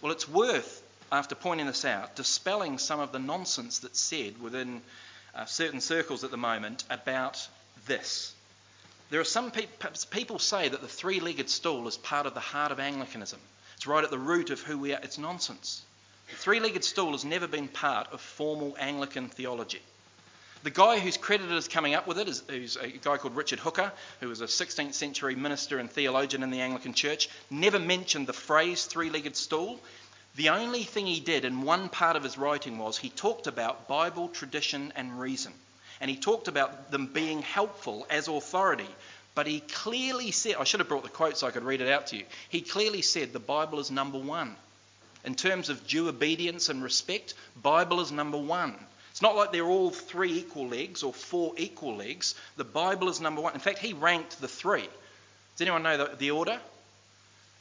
[0.00, 4.80] Well, it's worth after pointing this out, dispelling some of the nonsense that's said within
[5.34, 7.46] uh, certain circles at the moment about
[7.86, 8.34] this.
[9.08, 9.66] There are some pe-
[10.10, 13.38] people say that the three-legged stool is part of the heart of Anglicanism.
[13.76, 15.00] It's right at the root of who we are.
[15.02, 15.82] It's nonsense.
[16.30, 19.82] The three-legged stool has never been part of formal Anglican theology.
[20.64, 23.60] The guy who's credited as coming up with it is, is a guy called Richard
[23.60, 27.28] Hooker, who was a 16th century minister and theologian in the Anglican Church.
[27.50, 29.78] Never mentioned the phrase three-legged stool.
[30.34, 33.86] The only thing he did in one part of his writing was he talked about
[33.86, 35.52] Bible, tradition, and reason.
[36.00, 38.88] And he talked about them being helpful as authority.
[39.34, 41.88] But he clearly said, I should have brought the quote so I could read it
[41.88, 42.24] out to you.
[42.48, 44.56] He clearly said the Bible is number one.
[45.24, 48.74] In terms of due obedience and respect, Bible is number one.
[49.10, 52.34] It's not like they're all three equal legs or four equal legs.
[52.56, 53.54] The Bible is number one.
[53.54, 54.82] In fact, he ranked the three.
[54.82, 56.60] Does anyone know the, the order?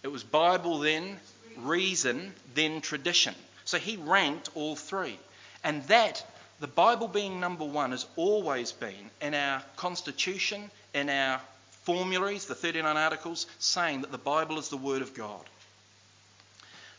[0.04, 1.18] It was Bible, then
[1.58, 3.34] reason, then tradition.
[3.64, 5.18] So he ranked all three.
[5.64, 6.24] And that,
[6.60, 11.42] the Bible being number one, has always been in our constitution, in our
[11.84, 15.44] formularies, the 39 articles, saying that the Bible is the Word of God.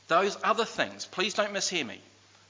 [0.08, 2.00] Those other things, please don't mishear me.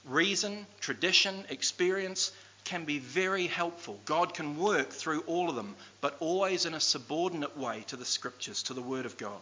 [0.05, 2.31] Reason, tradition, experience
[2.65, 3.99] can be very helpful.
[4.05, 8.05] God can work through all of them, but always in a subordinate way to the
[8.05, 9.41] Scriptures, to the Word of God.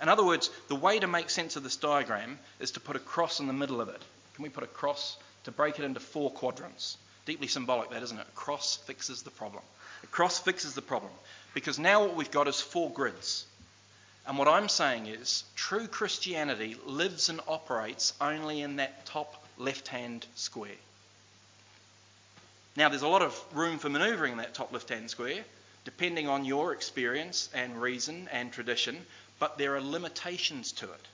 [0.00, 3.00] In other words, the way to make sense of this diagram is to put a
[3.00, 4.02] cross in the middle of it.
[4.34, 6.96] Can we put a cross to break it into four quadrants?
[7.24, 8.26] Deeply symbolic, that isn't it?
[8.26, 9.62] A cross fixes the problem.
[10.02, 11.12] A cross fixes the problem
[11.54, 13.46] because now what we've got is four grids.
[14.26, 19.88] And what I'm saying is true Christianity lives and operates only in that top left
[19.88, 20.70] hand square.
[22.76, 25.44] Now, there's a lot of room for manoeuvring in that top left hand square,
[25.84, 28.96] depending on your experience and reason and tradition,
[29.38, 31.06] but there are limitations to it.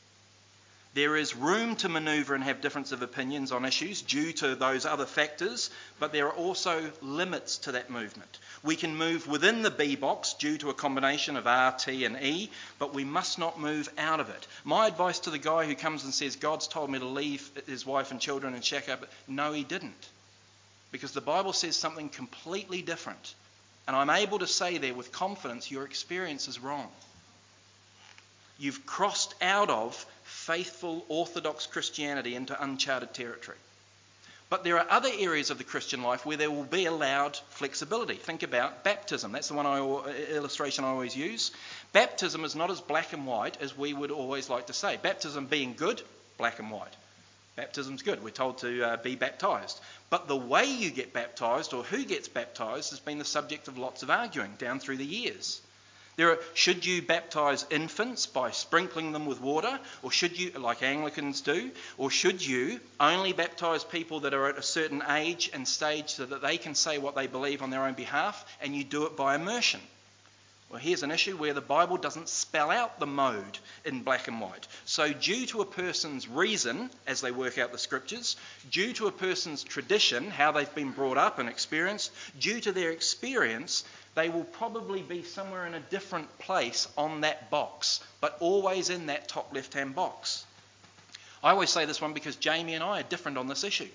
[0.98, 4.84] There is room to manoeuvre and have difference of opinions on issues due to those
[4.84, 8.40] other factors, but there are also limits to that movement.
[8.64, 12.20] We can move within the B box due to a combination of R, T, and
[12.20, 14.48] E, but we must not move out of it.
[14.64, 17.86] My advice to the guy who comes and says, God's told me to leave his
[17.86, 20.08] wife and children and shack up, no, he didn't.
[20.90, 23.36] Because the Bible says something completely different.
[23.86, 26.88] And I'm able to say there with confidence, your experience is wrong.
[28.58, 30.04] You've crossed out of
[30.48, 33.58] faithful Orthodox Christianity into uncharted territory.
[34.48, 38.14] But there are other areas of the Christian life where there will be allowed flexibility.
[38.14, 39.32] Think about baptism.
[39.32, 39.78] That's the one I,
[40.30, 41.50] illustration I always use.
[41.92, 44.96] Baptism is not as black and white as we would always like to say.
[44.96, 46.00] Baptism being good,
[46.38, 46.96] black and white.
[47.56, 48.24] Baptism's good.
[48.24, 49.78] We're told to uh, be baptized.
[50.08, 53.76] But the way you get baptized or who gets baptized has been the subject of
[53.76, 55.60] lots of arguing down through the years.
[56.18, 60.82] There are, should you baptize infants by sprinkling them with water, or should you, like
[60.82, 65.66] Anglicans do, or should you only baptize people that are at a certain age and
[65.66, 68.82] stage so that they can say what they believe on their own behalf, and you
[68.82, 69.80] do it by immersion?
[70.70, 74.38] Well, here's an issue where the Bible doesn't spell out the mode in black and
[74.38, 74.68] white.
[74.84, 78.36] So, due to a person's reason as they work out the scriptures,
[78.70, 82.90] due to a person's tradition, how they've been brought up and experienced, due to their
[82.90, 88.90] experience, they will probably be somewhere in a different place on that box, but always
[88.90, 90.44] in that top left hand box.
[91.42, 93.88] I always say this one because Jamie and I are different on this issue.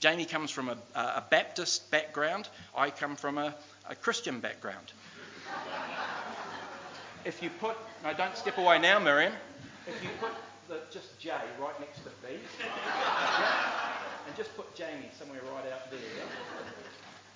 [0.00, 3.54] Jamie comes from a, a Baptist background, I come from a,
[3.88, 4.90] a Christian background.
[7.24, 9.32] If you put, no, don't step away now, Miriam.
[9.86, 10.32] if you put
[10.68, 12.28] the, just J right next to B,
[12.60, 13.92] yeah,
[14.26, 16.00] and just put Jamie somewhere right out there,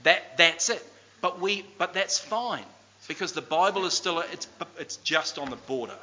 [0.05, 0.85] that, that's it.
[1.21, 2.65] But, we, but that's fine
[3.09, 5.97] because the Bible is still, it's, it's just on the border.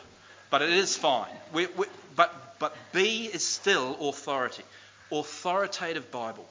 [0.49, 1.31] But it is fine.
[1.53, 4.63] We, we, but, but B is still authority.
[5.11, 6.47] Authoritative Bible.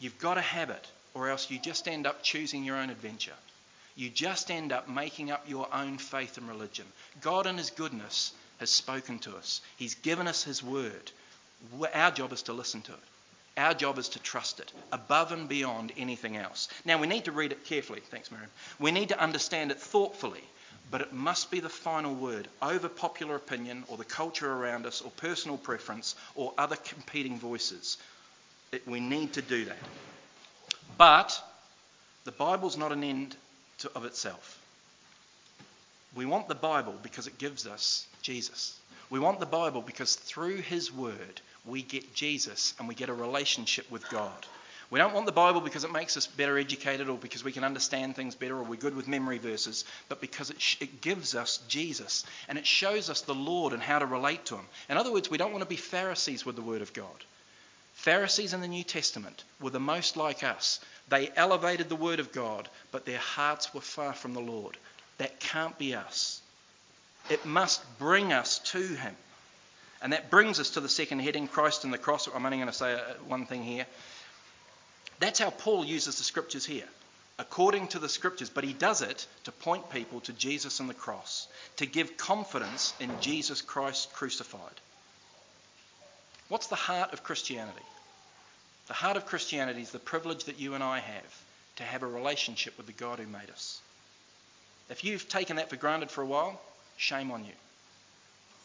[0.00, 3.32] You've got to have it, or else you just end up choosing your own adventure.
[3.96, 6.86] You just end up making up your own faith and religion.
[7.20, 11.10] God, in His goodness, has spoken to us, He's given us His word.
[11.94, 12.98] Our job is to listen to it.
[13.56, 16.68] Our job is to trust it above and beyond anything else.
[16.84, 18.00] Now, we need to read it carefully.
[18.00, 18.50] Thanks, Miriam.
[18.80, 20.42] We need to understand it thoughtfully,
[20.90, 25.02] but it must be the final word over popular opinion or the culture around us
[25.02, 27.96] or personal preference or other competing voices.
[28.72, 29.78] It, we need to do that.
[30.98, 31.40] But
[32.24, 33.36] the Bible's not an end
[33.78, 34.60] to, of itself.
[36.14, 38.78] We want the Bible because it gives us Jesus.
[39.10, 43.14] We want the Bible because through His Word we get Jesus and we get a
[43.14, 44.46] relationship with God.
[44.90, 47.64] We don't want the Bible because it makes us better educated or because we can
[47.64, 51.34] understand things better or we're good with memory verses, but because it, sh- it gives
[51.34, 54.66] us Jesus and it shows us the Lord and how to relate to Him.
[54.88, 57.24] In other words, we don't want to be Pharisees with the Word of God.
[58.04, 60.78] Pharisees in the New Testament were the most like us.
[61.08, 64.76] They elevated the Word of God, but their hearts were far from the Lord.
[65.16, 66.42] That can't be us.
[67.30, 69.16] It must bring us to Him.
[70.02, 72.28] And that brings us to the second heading Christ and the cross.
[72.28, 73.86] I'm only going to say uh, one thing here.
[75.18, 76.88] That's how Paul uses the scriptures here,
[77.38, 80.94] according to the scriptures, but he does it to point people to Jesus and the
[80.94, 84.78] cross, to give confidence in Jesus Christ crucified.
[86.50, 87.80] What's the heart of Christianity?
[88.86, 91.42] The heart of Christianity is the privilege that you and I have
[91.76, 93.80] to have a relationship with the God who made us.
[94.90, 96.60] If you've taken that for granted for a while,
[96.96, 97.52] shame on you.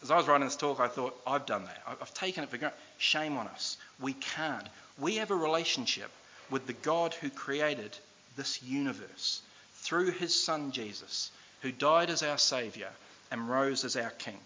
[0.03, 1.81] As I was writing this talk, I thought, I've done that.
[1.87, 2.77] I've taken it for granted.
[2.97, 3.77] Shame on us.
[3.99, 4.67] We can't.
[4.97, 6.11] We have a relationship
[6.49, 7.97] with the God who created
[8.35, 9.41] this universe
[9.75, 12.89] through his Son Jesus, who died as our Saviour
[13.31, 14.39] and rose as our King.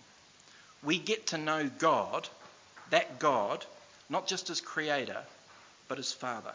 [0.83, 2.27] We get to know God,
[2.89, 3.65] that God,
[4.09, 5.23] not just as Creator,
[5.93, 6.53] but as Father.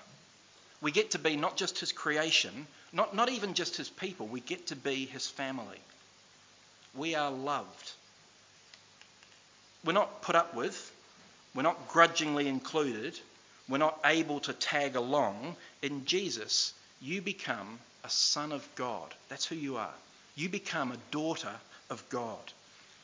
[0.80, 4.40] We get to be not just His creation, not, not even just His people, we
[4.40, 5.78] get to be His family.
[6.92, 7.92] We are loved.
[9.84, 10.92] We're not put up with,
[11.54, 13.16] we're not grudgingly included,
[13.68, 15.54] we're not able to tag along.
[15.82, 19.14] In Jesus, you become a son of God.
[19.28, 19.94] That's who you are.
[20.34, 21.54] You become a daughter
[21.90, 22.52] of God.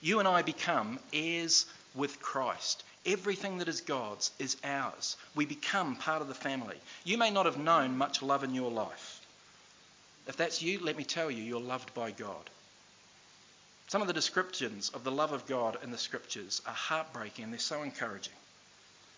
[0.01, 2.83] You and I become heirs with Christ.
[3.07, 5.17] Everything that is God's is ours.
[5.35, 6.77] We become part of the family.
[7.05, 9.21] You may not have known much love in your life.
[10.27, 12.51] If that's you, let me tell you, you're loved by God.
[13.89, 17.53] Some of the descriptions of the love of God in the scriptures are heartbreaking and
[17.53, 18.33] they're so encouraging.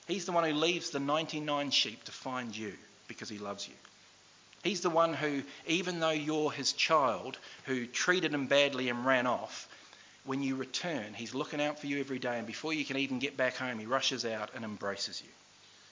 [0.08, 2.72] He's the one who leaves the 99 sheep to find you
[3.08, 3.74] because he loves you.
[4.64, 9.26] He's the one who, even though you're his child, who treated him badly and ran
[9.26, 9.68] off,
[10.26, 13.18] when you return, he's looking out for you every day, and before you can even
[13.18, 15.30] get back home, he rushes out and embraces you.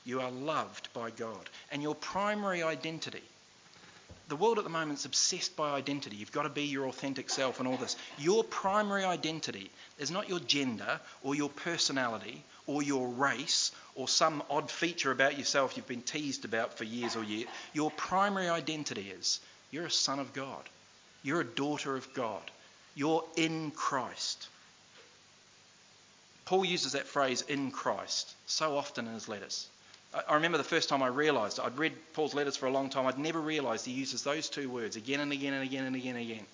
[0.05, 1.49] You are loved by God.
[1.73, 3.23] And your primary identity,
[4.29, 6.17] the world at the moment is obsessed by identity.
[6.17, 7.97] You've got to be your authentic self and all this.
[8.19, 14.43] Your primary identity is not your gender or your personality or your race or some
[14.51, 17.49] odd feature about yourself you've been teased about for years or years.
[17.73, 20.69] Your primary identity is you're a son of God.
[21.23, 22.43] You're a daughter of God.
[22.95, 24.49] You're in Christ.
[26.45, 29.67] Paul uses that phrase in Christ so often in his letters.
[30.29, 33.07] I remember the first time I realised I'd read Paul's letters for a long time.
[33.07, 36.17] I'd never realised he uses those two words again and again and again and again
[36.17, 36.47] and again.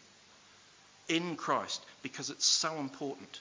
[1.08, 3.40] In Christ, because it's so important.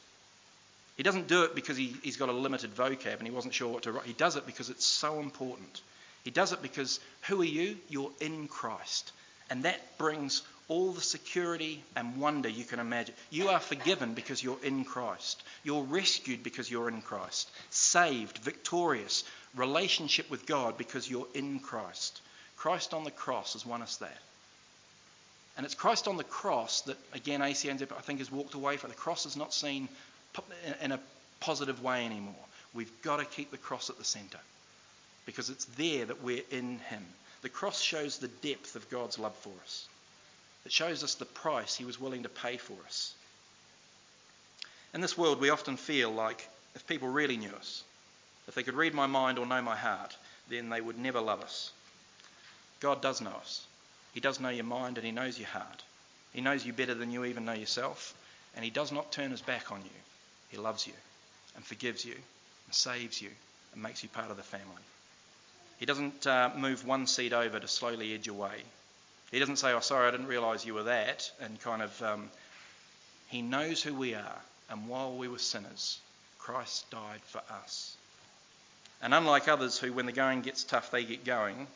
[0.97, 3.69] He doesn't do it because he, has got a limited vocab and he wasn't sure
[3.69, 4.05] what to write.
[4.05, 5.81] He does it because it's so important.
[6.25, 7.77] He does it because who are you?
[7.87, 9.13] You're in Christ.
[9.49, 13.15] And that brings all the security and wonder you can imagine.
[13.29, 15.43] You are forgiven because you're in Christ.
[15.63, 17.49] You're rescued because you're in Christ.
[17.71, 19.23] Saved, victorious,
[19.55, 22.21] relationship with God because you're in Christ.
[22.55, 24.17] Christ on the cross has won us that.
[25.57, 28.91] And it's Christ on the cross that, again, ACANZP, I think, has walked away from.
[28.91, 29.89] The cross is not seen
[30.81, 30.99] in a
[31.41, 32.33] positive way anymore.
[32.73, 34.39] We've got to keep the cross at the centre
[35.25, 37.05] because it's there that we're in Him.
[37.41, 39.88] The cross shows the depth of God's love for us,
[40.69, 43.15] it shows us the price He was willing to pay for us.
[44.93, 47.83] In this world, we often feel like if people really knew us,
[48.47, 50.15] if they could read my mind or know my heart,
[50.47, 51.71] then they would never love us.
[52.81, 53.65] God does know us.
[54.13, 55.81] He does know your mind and He knows your heart.
[56.33, 58.13] He knows you better than you even know yourself,
[58.55, 59.99] and He does not turn His back on you.
[60.51, 60.93] He loves you
[61.55, 63.31] and forgives you and saves you
[63.73, 64.83] and makes you part of the family.
[65.79, 68.61] He doesn't uh, move one seat over to slowly edge away.
[69.31, 72.01] He doesn't say, Oh, sorry, I didn't realise you were that, and kind of.
[72.01, 72.29] Um,
[73.29, 75.99] he knows who we are, and while we were sinners,
[76.39, 77.95] Christ died for us.
[79.03, 81.67] And unlike others who, when the going gets tough, they get going,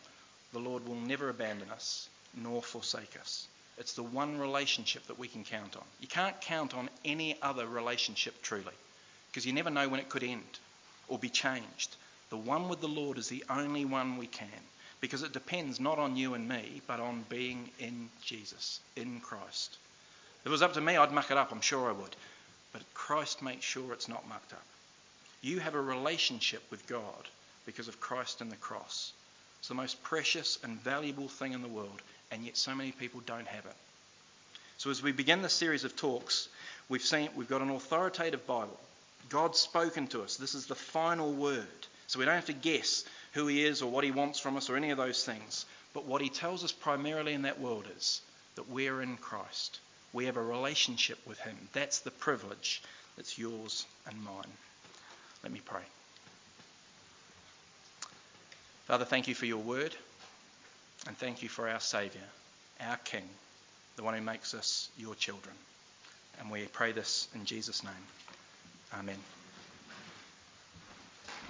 [0.52, 3.48] the Lord will never abandon us nor forsake us.
[3.78, 5.84] It's the one relationship that we can count on.
[6.00, 8.74] You can't count on any other relationship truly
[9.30, 10.60] because you never know when it could end
[11.08, 11.96] or be changed.
[12.30, 14.50] The one with the Lord is the only one we can
[15.04, 19.76] because it depends not on you and me, but on being in Jesus, in Christ.
[20.40, 22.16] If it was up to me, I'd muck it up, I'm sure I would.
[22.72, 24.64] But Christ makes sure it's not mucked up.
[25.42, 27.28] You have a relationship with God
[27.66, 29.12] because of Christ and the cross.
[29.60, 32.02] It's the most precious and valuable thing in the world,
[32.32, 33.76] and yet so many people don't have it.
[34.78, 36.48] So as we begin this series of talks,
[36.88, 38.80] we've seen we've got an authoritative Bible.
[39.28, 40.38] God's spoken to us.
[40.38, 41.68] This is the final word.
[42.08, 43.04] So we don't have to guess
[43.34, 45.66] who he is or what he wants from us or any of those things.
[45.94, 48.22] But what he tells us primarily in that world is
[48.56, 49.80] that we're in Christ.
[50.12, 51.58] We have a relationship with him.
[51.74, 52.82] That's the privilege
[53.16, 54.52] that's yours and mine.
[55.44, 55.82] Let me pray.
[58.86, 59.96] Father, thank you for your word,
[61.08, 62.24] and thank you for our Saviour,
[62.82, 63.28] our King,
[63.96, 65.56] the one who makes us your children.
[66.40, 67.94] And we pray this in Jesus' name.
[68.94, 69.18] Amen.